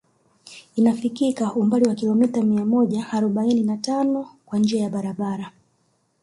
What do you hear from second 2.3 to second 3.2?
mia moja